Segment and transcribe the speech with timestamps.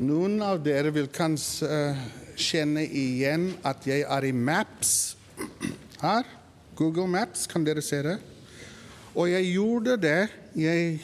[0.00, 1.98] Noen av dere vil kanskje eh,
[2.40, 5.12] kjenne igjen at jeg er i Maps
[6.00, 6.24] her.
[6.78, 8.14] Google Maps, kan dere se det?
[9.12, 10.22] Og jeg gjorde det.
[10.56, 10.94] Jeg,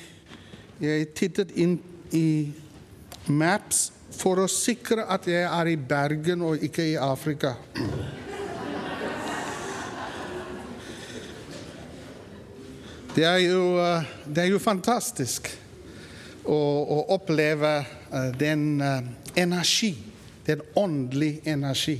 [0.80, 1.76] jeg tittet inn
[2.16, 2.48] i
[3.28, 7.52] Maps for å sikre at jeg er i Bergen og ikke i Afrika.
[13.16, 15.48] Det er jo, eh, det er jo fantastisk
[16.46, 16.58] å,
[16.96, 19.00] og oppleve eh, den eh,
[19.42, 19.92] energi,
[20.46, 21.96] den åndelige energi,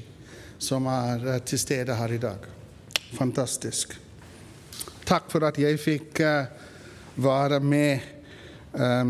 [0.59, 2.47] som er eh, til stede her i dag.
[3.17, 3.97] Fantastisk.
[5.07, 6.19] Takk for at jeg fikk
[7.23, 8.13] være med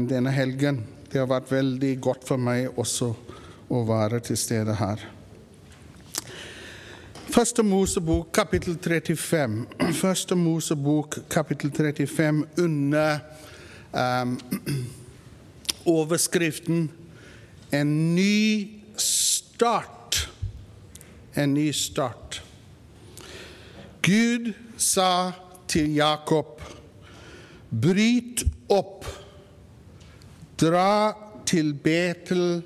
[0.07, 0.83] denne helgen.
[1.09, 3.09] Det har vært veldig godt for meg også
[3.73, 5.01] å være til stede her.
[7.33, 9.57] Første Mosebok, kapittel 35.
[9.97, 13.19] Første Mosebok, kapittel 35, under
[13.97, 14.37] um,
[15.87, 16.91] overskriften
[17.73, 20.29] 'En ny start'.
[21.35, 22.43] En ny start.
[24.03, 25.33] Gud sa
[25.69, 26.63] til Jakob,
[27.71, 29.05] bryt opp,
[30.61, 31.13] dra
[31.47, 32.63] til Betel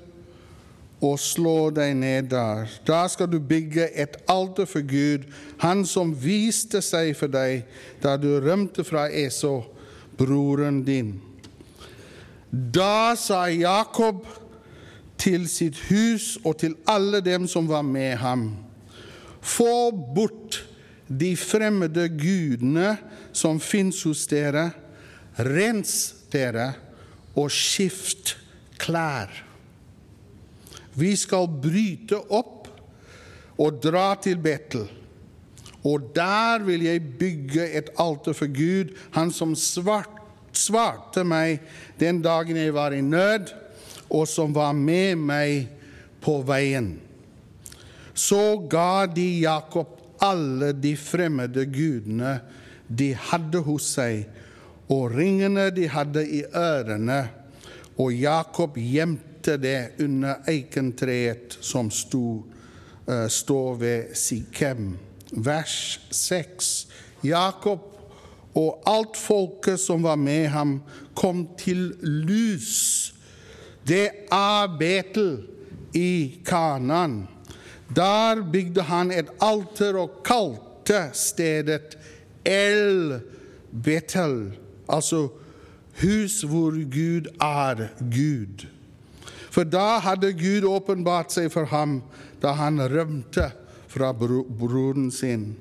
[1.01, 2.69] og slå deg ned der.
[2.85, 5.25] Da skal du bygge et alter for Gud,
[5.63, 7.65] han som viste seg for deg
[8.03, 9.63] da du rømte fra Esau,
[10.17, 11.15] broren din.
[12.51, 14.25] Da sa Jakob
[15.21, 18.49] til sitt hus og til alle dem som var med ham,
[19.41, 20.59] få bort
[21.07, 22.97] de fremmede gudene
[23.33, 24.69] som fins hos dere,
[25.39, 25.93] rens
[26.31, 26.73] dere
[27.39, 28.35] og skift
[28.81, 29.31] klær.
[30.99, 32.67] Vi skal bryte opp
[33.61, 34.89] og dra til Betel.
[35.87, 40.20] Og der vil jeg bygge et alter for Gud, han som svart,
[40.61, 41.61] svarte meg
[41.99, 43.53] den dagen jeg var i nød,
[44.11, 45.69] og som var med meg
[46.21, 46.93] på veien.
[48.13, 52.35] Så ga de Jakob alle de fremmede gudene
[52.87, 54.25] de hadde hos seg,
[54.91, 57.21] og ringene de hadde i ørene,
[58.01, 62.41] og Jakob gjemte det under eikentreet som sto,
[63.07, 64.91] uh, står ved Sikhem.
[65.31, 66.71] Vers 6.
[67.23, 67.90] Jakob
[68.57, 70.79] og alt folket som var med ham,
[71.15, 73.13] kom til Lus.
[73.87, 75.37] Det er Betel
[75.97, 77.27] i Kanan.
[77.95, 81.97] Der bygde han et alter og kalte stedet
[82.45, 83.19] El
[83.71, 84.51] Betel,
[84.87, 85.27] altså
[86.01, 88.67] hus hvor Gud er Gud.
[89.51, 91.99] For da hadde Gud åpenbart seg for ham
[92.41, 93.49] da han rømte
[93.91, 95.51] fra bro broren sin.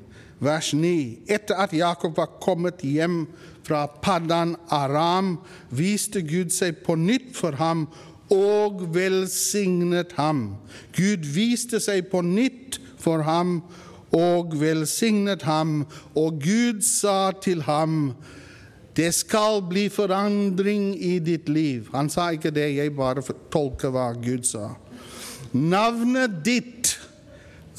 [0.41, 1.21] Vers 9.
[1.29, 3.27] Etter at Jakob var kommet hjem
[3.67, 7.87] fra Paddan Aram, viste Gud seg på nytt for ham
[8.33, 10.57] og velsignet ham.
[10.97, 13.61] Gud viste seg på nytt for ham
[14.17, 15.85] og velsignet ham,
[16.19, 18.15] og Gud sa til ham,
[18.97, 21.87] det skal bli forandring i ditt liv.
[21.95, 23.23] Han sa ikke det, jeg bare
[23.53, 24.73] tolker hva Gud sa.
[25.55, 26.97] Navnet ditt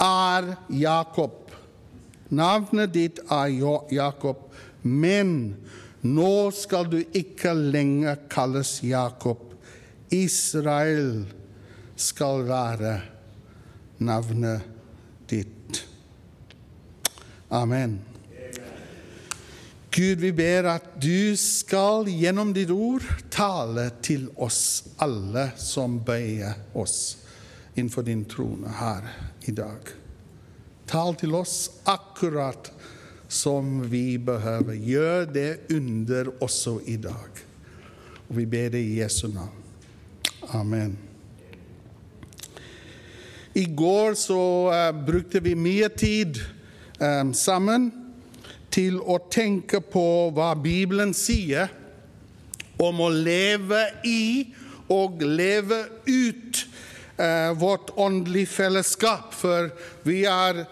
[0.02, 1.41] er Jakob.
[2.32, 3.52] Navnet ditt er
[3.92, 4.48] Jakob,
[4.82, 5.34] men
[6.02, 9.52] nå skal du ikke lenger kalles Jakob.
[10.12, 11.26] Israel
[12.00, 12.94] skal være
[14.02, 14.64] navnet
[15.30, 15.84] ditt.
[17.52, 18.00] Amen.
[19.92, 26.78] Gud, vi ber at du skal gjennom ditt ord tale til oss alle som bøyer
[26.80, 27.02] oss
[27.76, 29.10] innenfor din trone her
[29.52, 29.92] i dag.
[30.92, 32.68] Tal til oss akkurat
[33.32, 34.76] som vi behøver.
[34.76, 37.40] Gjør det under også i dag.
[38.28, 39.56] Og vi ber det i Jesu navn.
[40.52, 40.98] Amen.
[43.56, 46.42] I går så uh, brukte vi mye tid
[47.00, 47.88] um, sammen
[48.72, 51.72] til å tenke på hva Bibelen sier
[52.84, 54.52] om å leve i
[54.92, 56.62] og leve ut
[57.16, 59.32] uh, vårt åndelige fellesskap.
[59.36, 59.72] For
[60.04, 60.66] vi er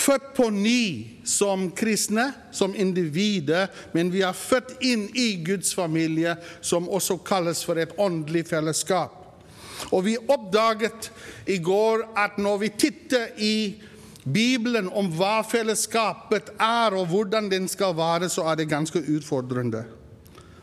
[0.00, 0.82] født på ny
[1.28, 7.62] som kristne, som individer, men vi er født inn i Guds familie, som også kalles
[7.66, 9.16] for et åndelig fellesskap.
[9.92, 11.10] Og vi oppdaget
[11.48, 13.56] i går at når vi titter i
[14.24, 19.84] Bibelen om hva fellesskapet er, og hvordan den skal være, så er det ganske utfordrende.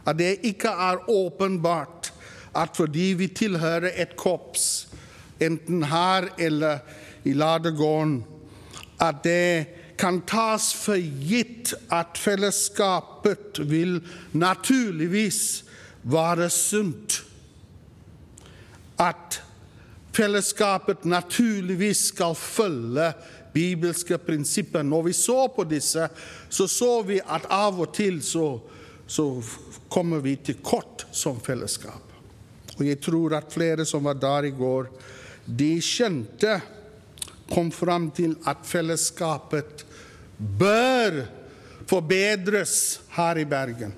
[0.07, 2.13] At det ikke er åpenbart
[2.57, 4.87] at fordi vi tilhører et korps,
[5.41, 6.79] enten her eller
[7.25, 8.23] i ladegården,
[8.99, 9.65] at det
[9.97, 13.99] kan tas for gitt at fellesskapet vil
[14.37, 15.63] naturligvis
[16.03, 17.23] være sunt.
[19.01, 19.41] At
[20.13, 23.11] fellesskapet naturligvis skal følge
[23.53, 24.83] bibelske prinsipper.
[24.83, 26.09] Når vi så på disse,
[26.49, 28.59] så så vi at av og til så,
[29.07, 29.27] så
[29.89, 32.03] kommer vi til kort som fellesskap.
[32.77, 34.89] Og jeg tror at flere som var der i går,
[35.47, 36.59] de skjønte,
[37.53, 39.85] kom fram til at fellesskapet
[40.37, 41.23] bør
[41.87, 43.93] forbedres her i Bergen.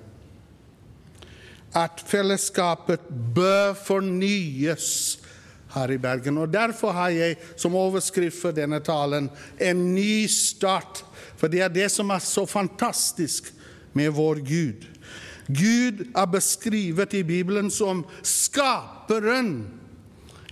[1.75, 3.01] At fellesskapet
[3.35, 5.19] bør fornyes
[5.73, 6.37] her i Bergen.
[6.37, 9.29] Og Derfor har jeg som overskrift for denne talen
[9.59, 11.05] 'En ny start'.
[11.37, 13.53] For det er det som er så fantastisk
[13.93, 14.85] med vår Gud.
[15.47, 19.78] Gud er beskrevet i Bibelen som skaperen.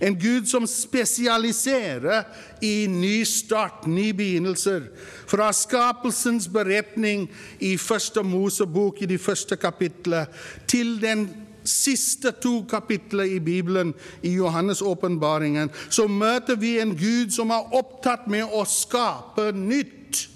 [0.00, 2.24] En Gud som spesialiserer
[2.62, 4.86] i ny start, nye begynnelser.
[5.26, 7.26] Fra skapelsens beretning
[7.58, 10.26] i første Mosebok, i de første kapitlene,
[10.70, 11.26] til den
[11.68, 13.90] siste to kapitlene i Bibelen,
[14.22, 20.28] i Johannes' åpenbaringen, så møter vi en Gud som er opptatt med å skape nytt.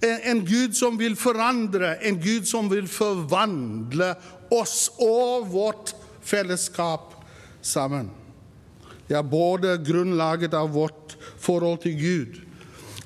[0.00, 4.14] En Gud som vil forandre, en Gud som vil forvandle
[4.54, 5.94] oss og vårt
[6.24, 7.17] fellesskap
[7.62, 8.10] sammen.
[9.08, 12.40] Det er både grunnlaget av vårt forhold til Gud,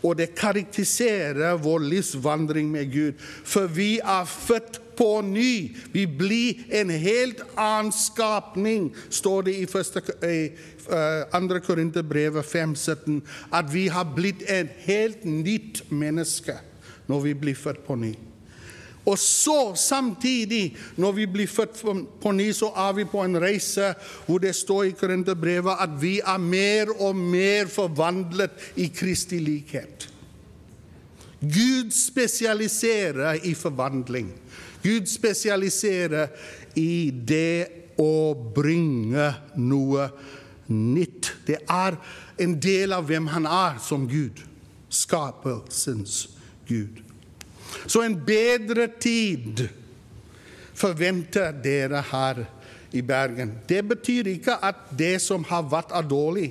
[0.03, 3.21] og det karakteriserer vår livsvandring med Gud.
[3.47, 5.77] For vi er født på ny.
[5.93, 11.61] Vi blir en helt annen skapning, står det i 2.
[11.63, 13.23] Korinterbrevet 5,17.
[13.55, 16.59] At vi har blitt et helt nytt menneske
[17.07, 18.15] når vi blir født på ny.
[19.05, 21.81] Og så, samtidig, når vi blir født
[22.23, 23.95] på ny, så er vi på en reise
[24.27, 30.09] hvor det står i Korinterbrevet at vi er mer og mer forvandlet i Kristi likhet.
[31.43, 34.31] Gud spesialiserer i forvandling.
[34.83, 36.31] Gud spesialiserer
[36.79, 40.07] i det å bringe noe
[40.71, 41.33] nytt.
[41.47, 41.99] Det er
[42.43, 44.45] en del av hvem han er som Gud.
[44.93, 46.29] Skapelsens
[46.69, 47.03] Gud.
[47.87, 49.69] Så en bedre tid
[50.75, 52.45] forventer dere her
[52.93, 53.57] i Bergen.
[53.69, 56.51] Det betyr ikke at det som har vært, er dårlig.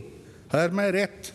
[0.51, 1.31] Hør meg rett.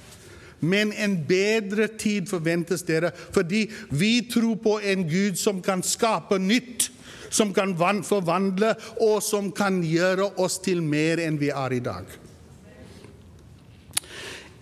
[0.61, 6.39] Men en bedre tid forventes dere, fordi vi tror på en Gud som kan skape
[6.41, 6.89] nytt,
[7.31, 8.73] som kan forvandle,
[9.05, 12.09] og som kan gjøre oss til mer enn vi er i dag.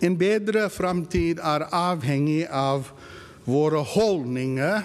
[0.03, 2.91] En bedre framtid er avhengig av
[3.47, 4.83] våre holdninger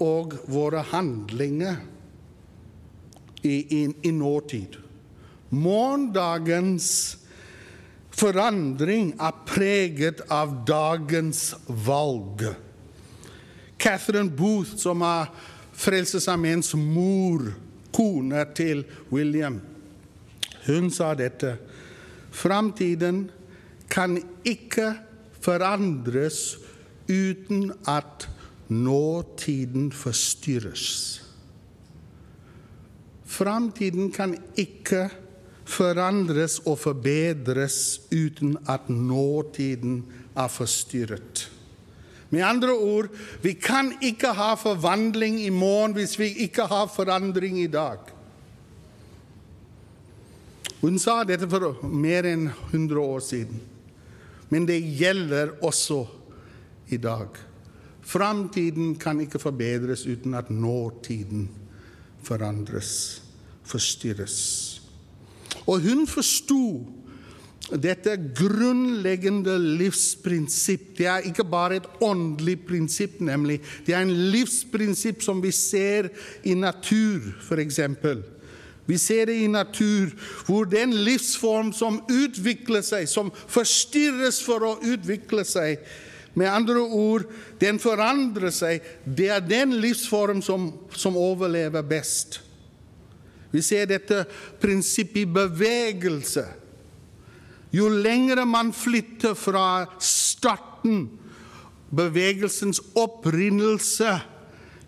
[0.00, 1.80] og våre handlinger
[3.42, 4.76] i, i, i nåtid.
[5.50, 6.90] Morgendagens
[8.14, 12.44] forandring er preget av dagens valg.
[13.80, 15.30] Catherine Booth, som er
[15.80, 17.46] Frelsesarmeens mor,
[17.90, 19.56] kone til William,
[20.66, 21.56] hun sa dette.
[22.30, 23.24] Framtiden
[23.90, 24.92] kan ikke
[25.42, 26.58] forandres
[27.08, 28.28] uten at
[28.70, 31.22] nåtiden forstyrres.
[33.26, 35.08] Framtiden kan ikke
[35.70, 41.50] forandres og forbedres uten at nåtiden er forstyrret.
[42.30, 43.10] Med andre ord,
[43.42, 47.98] vi kan ikke ha forvandling i morgen hvis vi ikke har forandring i dag.
[50.80, 53.60] Hun sa dette for mer enn 100 år siden,
[54.48, 56.04] men det gjelder også
[56.88, 57.49] i dag.
[58.10, 61.48] Framtiden kan ikke forbedres uten at nåtiden
[62.26, 63.22] forandres,
[63.62, 64.80] forstyrres.
[65.66, 66.64] Og hun forsto
[67.78, 70.98] dette grunnleggende livsprinsipp.
[70.98, 73.60] Det er ikke bare et åndelig prinsipp, nemlig.
[73.86, 76.10] Det er en livsprinsipp som vi ser
[76.42, 77.80] i natur, f.eks.
[78.90, 80.10] Vi ser det i natur,
[80.46, 85.78] hvor den livsform som utvikler seg, som forstyrres for å utvikle seg,
[86.34, 87.26] med andre ord,
[87.60, 88.84] den forandrer seg.
[89.04, 92.40] Det er den livsform som, som overlever best.
[93.50, 94.22] Vi ser dette
[94.62, 96.44] prinsippet i bevegelse.
[97.74, 101.08] Jo lengre man flytter fra starten,
[101.90, 104.20] bevegelsens opprinnelse,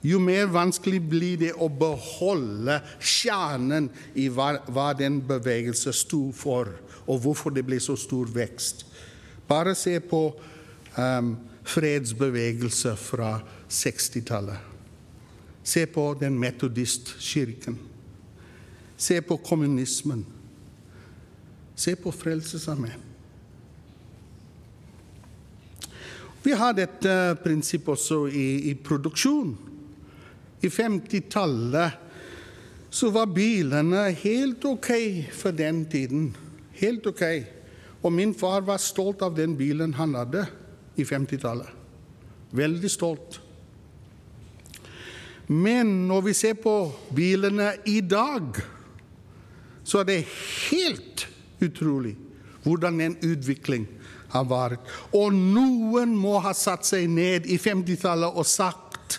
[0.03, 3.87] jo mer vanskelig blir det å beholde kjernen
[4.19, 6.73] i hva, hva den bevegelse sto for,
[7.07, 8.83] og hvorfor det ble så stor vekst.
[9.47, 10.25] Bare se på
[11.65, 14.57] fredsbevegelse fra 60-tallet.
[15.63, 17.79] Se på den metodistkirken.
[18.97, 20.27] Se på kommunismen.
[21.75, 23.01] Se på Frelsesarmeen.
[26.43, 29.55] Vi har dette prinsippet også i, i produksjon.
[30.61, 31.91] I 50-tallet
[32.91, 34.91] så var bilene helt OK
[35.33, 36.33] for den tiden.
[36.83, 37.23] Helt OK.
[38.03, 40.47] Og min far var stolt av den bilen han hadde
[40.97, 41.69] i 50-tallet.
[42.53, 43.41] Veldig stolt.
[45.47, 46.77] Men når vi ser på
[47.15, 48.57] bilene i dag,
[49.85, 50.21] så er det
[50.71, 51.27] helt
[51.63, 52.15] utrolig
[52.63, 53.89] hvordan en utvikling
[54.33, 54.81] har vært.
[55.17, 59.19] Og noen må ha satt seg ned i 50-tallet og sagt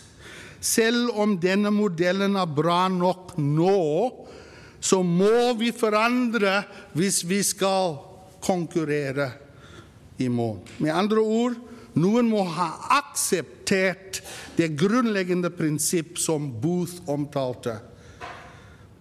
[0.64, 3.76] selv om denne modellen er bra nok nå,
[4.80, 6.62] så må vi forandre
[6.96, 7.98] hvis vi skal
[8.44, 9.28] konkurrere
[10.18, 10.62] i morgen.
[10.78, 11.56] Med andre ord
[11.94, 12.68] noen må ha
[12.98, 14.20] akseptert
[14.58, 17.76] det grunnleggende prinsipp som Booth omtalte.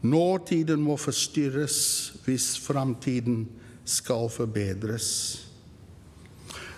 [0.03, 1.79] Nåtiden må forstyrres
[2.25, 3.47] hvis framtiden
[3.87, 5.07] skal forbedres.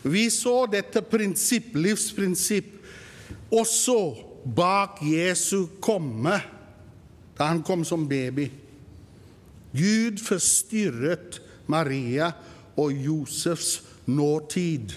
[0.06, 2.70] Vi så dette prinsipp, livsprinsipp,
[3.50, 3.98] også
[4.56, 6.38] bak Jesu komme,
[7.36, 8.46] da han kom som baby.
[9.76, 12.30] Gud forstyrret Maria
[12.78, 14.94] og Josefs nåtid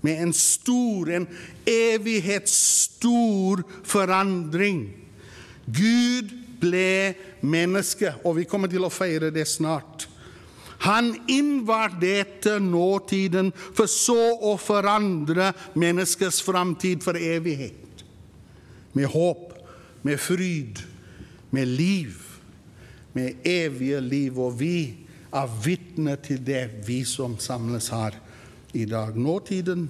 [0.00, 1.26] med en stor, en
[1.66, 4.88] evighetsstor forandring.
[5.66, 6.30] Gud
[6.60, 10.06] ble menneske, og vi kommer til å feire det snart.
[10.86, 18.04] Han invaderte nåtiden for så å forandre menneskets framtid for evighet.
[18.94, 19.52] Med håp,
[20.06, 20.78] med fryd,
[21.50, 22.14] med liv,
[23.12, 24.38] med evige liv.
[24.38, 28.16] Og vi er vitne til det, vi som samles her
[28.76, 29.16] i dag.
[29.16, 29.88] Nåtiden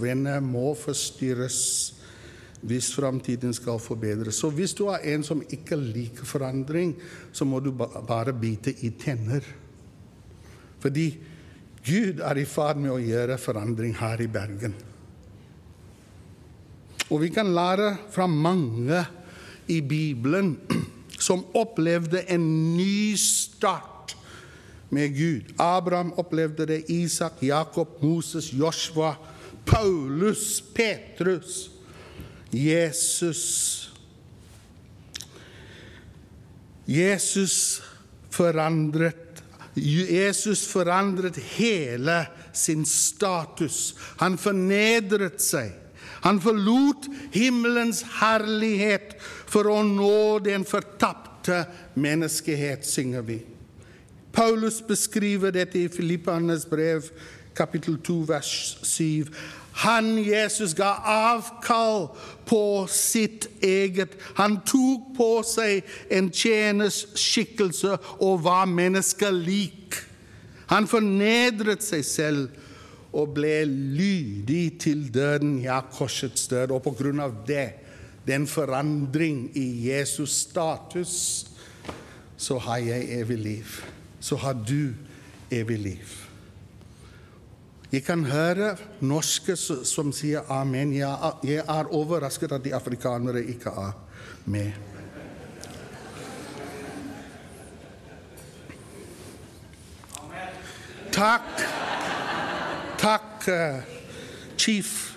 [0.00, 1.60] venner, må forstyrres
[2.66, 4.40] hvis framtiden skal forbedres.
[4.40, 6.96] Så hvis du er en som ikke liker forandring,
[7.32, 9.44] så må du bare bite i tenner.
[10.82, 11.06] Fordi
[11.86, 14.74] Gud er i ferd med å gjøre forandring her i Bergen.
[17.06, 19.04] Og vi kan lære fra mange
[19.70, 20.56] i Bibelen
[21.28, 23.95] som opplevde en ny start
[24.90, 25.54] med Gud.
[25.58, 29.14] Abraham opplevde det, Isak, Jakob, Moses, Joshua,
[29.64, 31.70] Paulus, Petrus,
[32.50, 33.82] Jesus.
[36.86, 37.82] Jesus
[38.30, 39.26] forandret
[39.76, 43.94] Jesus forandret hele sin status.
[44.16, 45.74] Han fornedret seg.
[46.24, 51.66] Han forlot himmelens herlighet for å nå den fortapte
[52.00, 53.38] menneskehet, synger vi.
[54.36, 57.06] Paulus beskriver dette i Filippanes brev,
[57.56, 59.30] kapittel 2, vers 7.
[59.80, 62.10] Han, Jesus, ga avkall
[62.44, 64.12] på sitt eget.
[64.36, 69.96] Han tok på seg en tjeners skikkelse og var menneskelik.
[70.68, 72.62] Han fornedret seg selv
[73.16, 76.76] og ble lydig til døden, ja, korsets død.
[76.76, 77.70] Og på grunn av det,
[78.28, 81.18] den forandring i Jesus' status,
[82.36, 83.84] så har jeg evig liv
[84.26, 84.94] så har du
[85.50, 86.14] evig liv.
[87.92, 88.72] Jeg kan høre
[89.06, 90.90] norske som sier amen.
[90.96, 93.92] Jeg er overrasket at de afrikanere ikke er
[94.50, 94.72] med.
[101.14, 101.62] Takk.
[102.98, 103.78] Takk, eh,
[104.58, 105.14] chief.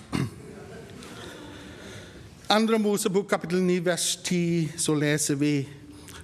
[2.50, 5.79] Andre Mosebok kapittel 9 vers 10 så leser vi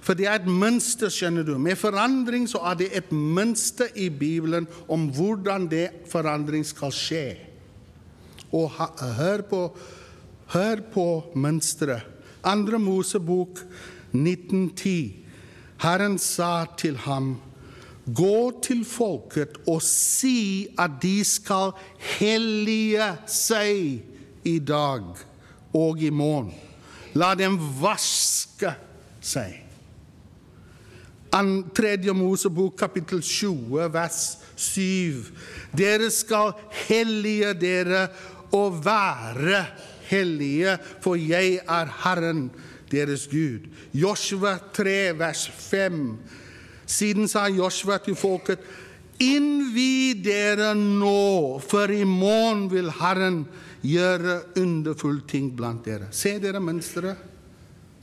[0.06, 1.56] for det er et mønster, skjønner du.
[1.58, 7.24] Med forandring så er det et mønster i Bibelen om hvordan det forandring skal skje.
[8.54, 8.70] Og
[9.18, 9.62] hør på,
[10.54, 12.06] hør på mønsteret.
[12.46, 13.64] Andre Mosebok
[14.14, 15.26] 1910.
[15.82, 17.34] Herren sa til ham,
[18.06, 21.74] Gå til folket og si at de skal
[22.20, 25.10] hellige seg i dag
[25.74, 26.54] og i morgen.
[27.18, 28.76] La dem vaske
[29.18, 29.65] seg.
[31.42, 32.12] 3.
[32.14, 35.24] Mosebok kapittel 20, vers 7.
[35.76, 36.54] Dere skal
[36.88, 38.06] hellige dere
[38.56, 39.64] og være
[40.08, 42.50] hellige, for jeg er Herren
[42.90, 43.68] deres Gud.
[43.94, 46.02] Joshua 3, vers 5.
[46.86, 48.60] Siden sa Joshua til folket,
[49.20, 53.44] innvi dere nå, for i morgen vil Herren
[53.86, 56.10] gjøre underfulle ting blant dere.
[56.10, 57.35] Ser dere mønsteret?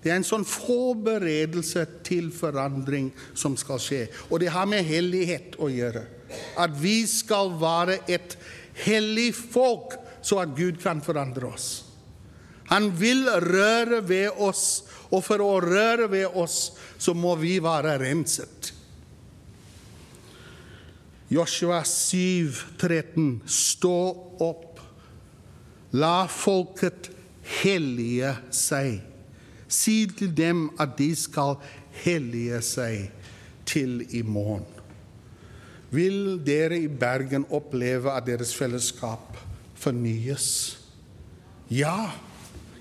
[0.03, 4.01] Det er en sånn forberedelse til forandring som skal skje.
[4.27, 6.03] Og det har med hellighet å gjøre.
[6.59, 8.35] At vi skal være et
[8.83, 11.69] hellig folk, så at Gud kan forandre oss.
[12.71, 14.83] Han vil røre ved oss,
[15.13, 18.73] og for å røre ved oss, så må vi være renset.
[21.31, 23.41] Joshua 7, 13.
[23.47, 23.97] Stå
[24.43, 24.83] opp.
[25.95, 27.09] La folket
[27.61, 29.12] hellige seg
[29.73, 31.57] Si til dem at de skal
[32.03, 33.09] hellige seg
[33.65, 34.65] til i morgen.
[35.93, 39.37] vil dere i Bergen oppleve at deres fellesskap
[39.77, 40.79] fornyes.
[41.69, 42.09] Ja,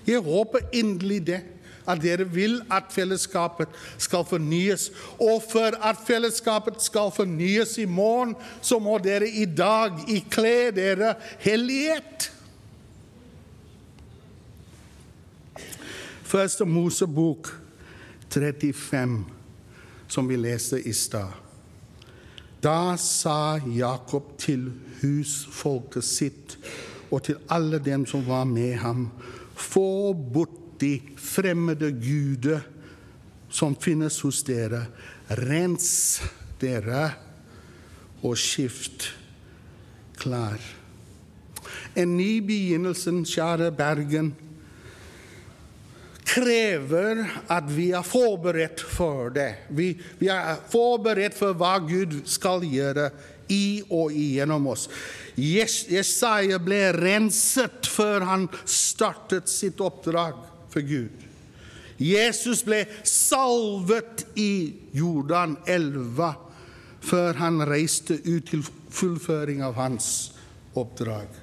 [0.07, 1.41] jeg håper inderlig det.
[1.87, 3.67] At dere vil at fellesskapet
[4.01, 4.87] skal fornyes.
[5.19, 11.13] Og for at fellesskapet skal fornyes i morgen, så må dere i dag ikle dere
[11.43, 12.32] hellighet.
[16.33, 17.61] Første Mosebok
[18.33, 19.19] 35,
[20.09, 21.29] som vi leste i stad.
[22.57, 24.63] Da sa Jakob til
[25.03, 26.55] husfolket sitt
[27.13, 29.11] og til alle dem som var med ham,
[29.53, 32.65] få bort de fremmede guder
[33.53, 34.87] som finnes hos dere.
[35.37, 36.23] Rens
[36.61, 37.11] dere
[38.23, 39.11] og skift
[40.17, 40.57] klar.
[41.93, 44.33] En ny begynnelse, kjære Bergen,
[46.33, 47.21] krever
[47.51, 49.67] at vi er forberedt for det.
[49.69, 53.09] Vi, vi er forberedt for hva Gud skal gjøre
[53.53, 54.87] i og igjennom oss.
[55.37, 60.39] Jesaja ble renset før han startet sitt oppdrag
[60.73, 61.29] for Gud.
[62.01, 66.33] Jesus ble salvet i Jordan-elva
[67.03, 68.63] før han reiste ut til
[68.93, 70.07] fullføring av hans
[70.79, 71.42] oppdrag.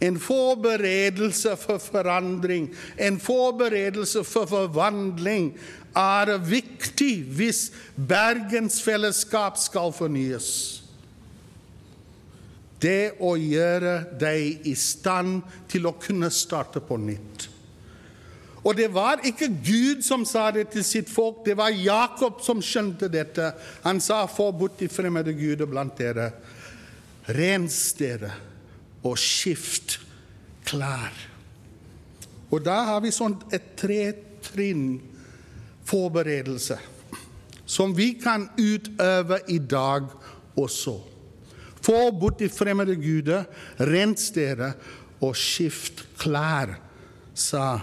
[0.00, 5.52] En forberedelse for forandring, en forberedelse for forvandling,
[5.96, 7.66] er viktig hvis
[7.96, 10.48] Bergens fellesskap skal fornyes.
[12.80, 17.50] Det å gjøre deg i stand til å kunne starte på nytt.
[18.60, 22.60] Og det var ikke Gud som sa det til sitt folk, det var Jakob som
[22.64, 23.52] skjønte dette.
[23.84, 26.32] Han sa, 'Få bort de fremmede guder blant dere.
[27.28, 28.49] Rens dere
[29.06, 29.98] og skift
[30.68, 31.14] klær.
[32.50, 34.98] Og da har vi sånn et tretrinn
[35.88, 36.78] forberedelse
[37.70, 40.08] som vi kan utøve i dag
[40.58, 40.96] også.
[41.80, 43.46] Få bort de fremmede guder,
[43.86, 44.72] rens dere
[45.22, 46.74] og skift klær,
[47.34, 47.78] sa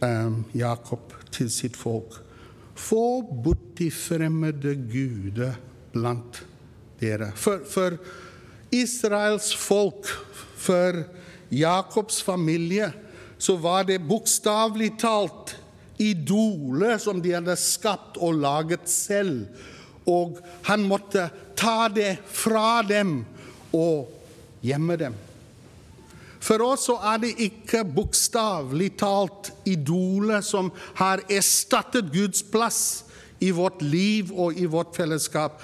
[0.00, 2.16] um, Jakob til sitt folk.
[2.74, 5.58] Få bort de fremmede guder
[5.92, 6.40] blant
[7.02, 7.30] dere.
[7.36, 8.00] For, for
[8.72, 10.08] Israels folk,
[10.56, 11.04] for
[11.52, 12.92] Jakobs familie,
[13.38, 15.56] så var det bokstavelig talt
[15.98, 19.44] idoler som de hadde skapt og laget selv.
[20.06, 23.20] Og han måtte ta det fra dem
[23.74, 24.10] og
[24.62, 25.18] gjemme dem.
[26.42, 33.04] For oss så er det ikke bokstavelig talt idoler som har erstattet Guds plass
[33.42, 35.60] i vårt liv og i vårt fellesskap.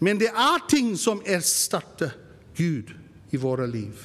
[0.00, 2.14] Men det er ting som erstatter
[2.62, 2.92] Gud
[3.30, 3.98] i våre liv.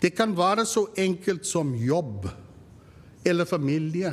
[0.00, 2.28] Det kan være så enkelt som jobb
[3.24, 4.12] eller familie.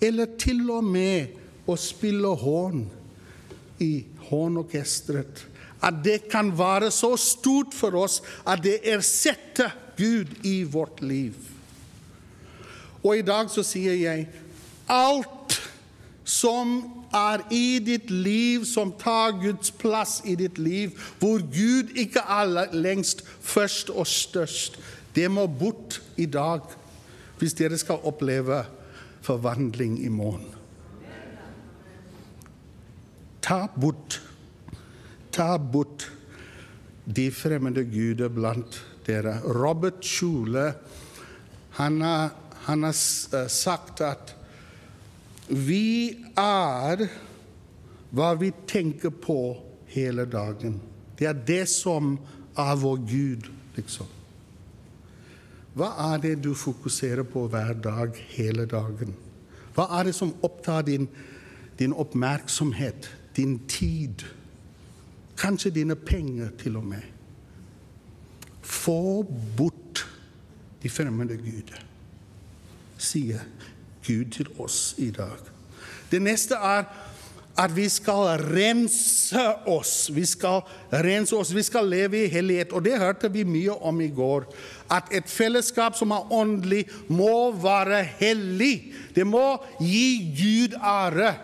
[0.00, 2.86] Eller til og med å spille horn
[3.84, 3.92] i
[4.30, 5.44] hornorkesteret.
[5.84, 11.36] At det kan være så stort for oss at det ersetter Gud i vårt liv.
[13.00, 14.28] Og i dag så sier jeg
[14.90, 15.39] alt
[16.30, 16.76] som
[17.16, 22.70] er i ditt liv, som tar Guds plass i ditt liv, hvor Gud ikke er
[22.76, 24.78] lengst først og størst.
[25.14, 26.62] Det må bort i dag
[27.40, 28.62] hvis dere skal oppleve
[29.26, 30.46] forvandling i morgen.
[33.40, 34.20] Ta bort,
[35.32, 36.06] ta bort
[37.10, 39.40] de fremmede guder blant dere.
[39.42, 40.68] Robert Schule
[41.80, 42.36] han har,
[42.68, 44.36] han har sagt at
[45.50, 47.04] vi er
[48.14, 49.40] hva vi tenker på
[49.90, 50.78] hele dagen.
[51.18, 52.14] Det er det som
[52.58, 54.08] er vår Gud, liksom.
[55.74, 59.14] Hva er det du fokuserer på hver dag, hele dagen?
[59.74, 61.06] Hva er det som opptar din,
[61.78, 64.24] din oppmerksomhet, din tid?
[65.38, 67.06] Kanskje dine penger, til og med.
[68.62, 69.22] Få
[69.56, 70.06] bort
[70.82, 71.82] de fremmede guder,
[72.98, 73.44] sier
[74.06, 75.38] Gud til oss i dag.
[76.10, 76.84] Det neste er
[77.60, 80.08] at vi skal rense oss.
[80.14, 82.72] Vi skal rense oss, vi skal leve i hellighet.
[82.72, 84.46] Og det hørte vi mye om i går.
[84.90, 88.92] At et fellesskap som er åndelig, må være hellig.
[89.14, 91.34] Det må gi Gud ære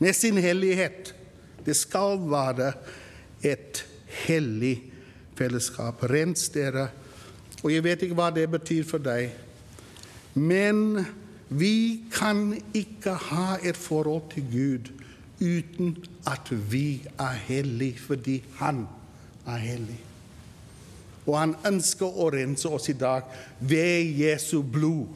[0.00, 1.14] med sin hellighet.
[1.66, 2.72] Det skal være
[3.44, 3.84] et
[4.26, 4.78] hellig
[5.38, 6.02] fellesskap.
[6.10, 6.88] Rens dere.
[7.62, 9.30] Og jeg vet ikke hva det betyr for deg.
[10.34, 11.06] Men
[11.48, 14.92] vi kan ikke ha et forhold til Gud
[15.40, 15.96] uten
[16.28, 18.86] at vi er hellige, fordi Han
[19.46, 20.00] er hellig.
[21.26, 23.22] Og han ønsker å rense oss i dag
[23.60, 25.06] ved Jesu blod.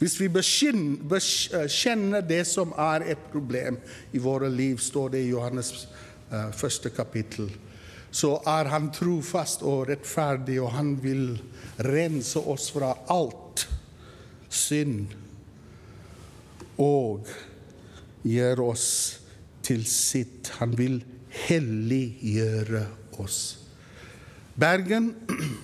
[0.00, 3.76] Hvis vi bekjenner det som er et problem
[4.16, 5.88] i våre liv, står det i Johannes
[6.32, 7.50] uh, første kapittel,
[8.10, 11.36] så er han trofast og rettferdig, og han vil
[11.84, 13.49] rense oss fra alt
[14.50, 15.14] synd
[16.80, 17.28] og
[18.26, 18.88] gjør oss
[19.64, 20.52] til sitt.
[20.60, 21.00] Han vil
[21.46, 22.84] helliggjøre
[23.22, 23.40] oss.
[24.60, 25.12] Bergen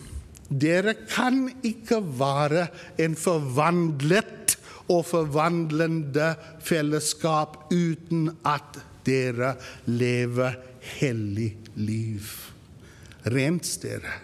[0.65, 2.69] dere kan ikke være
[3.03, 4.57] en forvandlet
[4.93, 9.57] og forvandlende fellesskap uten at dere
[9.91, 10.61] lever
[11.01, 12.29] hellig liv.
[13.27, 14.21] Rens dere.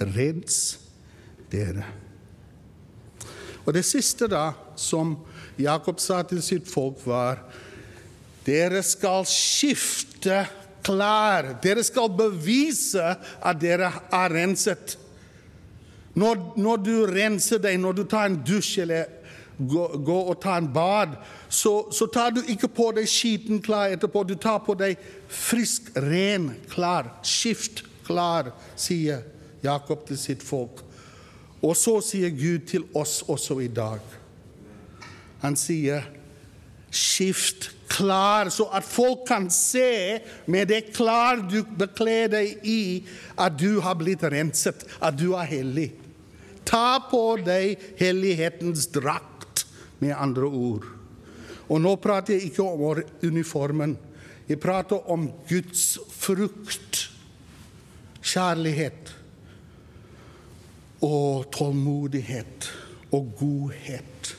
[0.00, 0.58] Rens
[1.52, 1.86] dere.
[3.66, 5.16] Og det siste da, som
[5.58, 7.42] Jakob sa til sitt folk, var
[8.46, 10.44] dere skal skifte
[10.86, 11.56] klær.
[11.62, 14.94] Dere skal bevise at dere er renset.
[16.16, 19.12] Når, når, du renser deg, når du tar en dusj eller
[19.56, 21.16] går gå og tar en bad,
[21.48, 24.22] så, så, tar du ikke på deg skitne klær etterpå.
[24.28, 25.00] Du tar på deg
[25.32, 27.10] frisk, ren klær.
[27.26, 29.24] Skift klær, sier
[29.64, 30.85] Jakob til sitt folk.
[31.64, 34.02] Og så sier Gud til oss også i dag.
[35.42, 36.04] Han sier,
[36.90, 43.04] skift klær', så at folk kan se med det klær du bekler deg i,
[43.38, 45.90] at du har blitt renset, at du er hellig.
[46.66, 49.64] Ta på deg hellighetens drakt,
[49.98, 50.84] med andre ord.
[51.72, 53.94] Og nå prater jeg ikke om uniformen.
[54.46, 57.06] Jeg prater om Guds frukt,
[58.20, 59.14] kjærlighet
[61.04, 62.70] og tålmodighet
[63.12, 64.32] og godhet.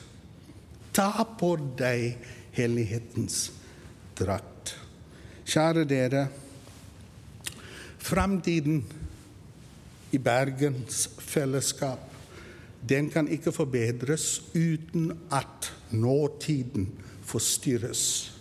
[0.93, 2.17] Ta på deg
[2.57, 3.51] hellighetens
[4.17, 4.75] drakt.
[5.47, 6.27] Kjære dere.
[7.97, 8.81] Framtiden
[10.11, 12.07] i Bergens fellesskap
[12.87, 16.87] den kan ikke forbedres uten at nåtiden
[17.27, 18.36] forstyrres.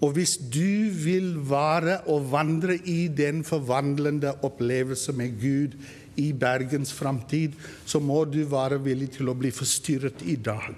[0.00, 5.76] Og hvis du vil være og vandre i den forvandlende opplevelse med Gud
[6.16, 7.52] i Bergens framtid,
[7.86, 10.76] så må du være villig til å bli forstyrret i dag.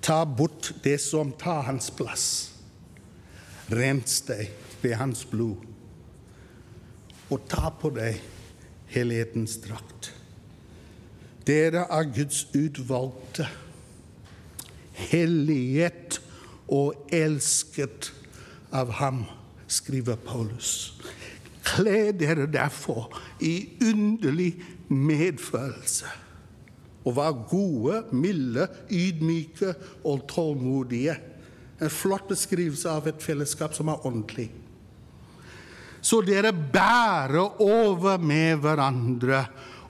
[0.00, 2.26] Ta bort det som tar hans plass.
[3.68, 4.48] Rens deg
[4.80, 5.66] ved hans blod.
[7.28, 8.16] Og ta på deg
[8.94, 10.14] helhetens drakt.
[11.44, 13.44] Dere er Guds utvalgte,
[15.08, 16.18] helliget
[16.68, 18.12] og elsket
[18.74, 19.24] av ham,
[19.68, 20.94] skriver Paulus.
[21.68, 23.10] Kle dere derfor
[23.44, 24.54] i underlig
[24.88, 26.08] medfølelse
[27.08, 29.72] og var gode, milde, ydmyke
[30.08, 31.14] og tålmodige.
[31.80, 34.48] En flott beskrivelse av et fellesskap som er ordentlig.
[36.00, 39.42] Så dere bærer over med hverandre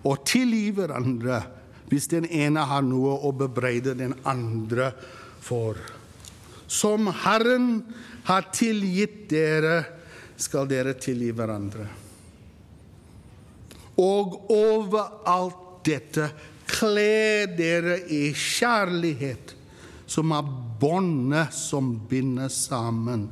[0.06, 1.42] og tilgi hverandre
[1.88, 4.92] hvis den ene har noe å bebreide den andre
[5.42, 5.78] for.
[6.68, 7.80] Som Herren
[8.28, 9.80] har tilgitt dere,
[10.38, 11.88] skal dere tilgi hverandre.
[13.98, 16.28] Og over alt dette
[16.68, 19.54] Kle dere i kjærlighet,
[20.08, 20.50] som er
[20.80, 23.24] båndet som binder sammen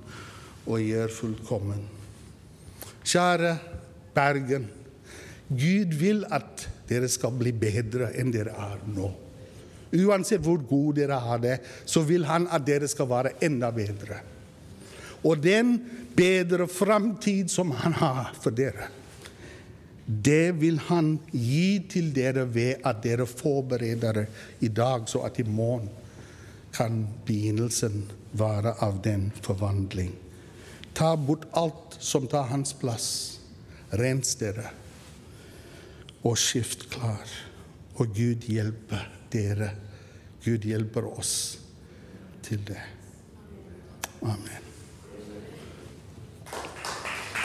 [0.65, 1.83] og gjør fullkommen.
[3.07, 3.53] Kjære
[4.17, 4.67] Bergen.
[5.53, 9.13] Gud vil at dere skal bli bedre enn dere er nå.
[9.95, 14.21] Uansett hvor gode dere har det, så vil han at dere skal være enda bedre.
[15.27, 15.77] Og den
[16.17, 18.91] bedre framtid som han har for dere,
[20.07, 24.27] det vil han gi til dere ved at dere forbereder det
[24.63, 25.89] i dag, så at i morgen
[26.77, 28.05] kan begynnelsen
[28.37, 30.13] være av den forvandling.
[30.95, 33.09] Ta bort alt som tar hans plass.
[33.97, 34.71] Rens dere
[36.27, 37.27] og skift klar.
[37.97, 39.71] Og Gud hjelper dere.
[40.45, 41.35] Gud hjelper oss
[42.47, 42.83] til det.
[44.23, 44.66] Amen.